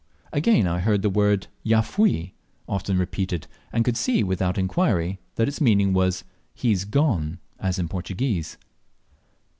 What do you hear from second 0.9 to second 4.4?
the word "jafui" often repeated, and could see,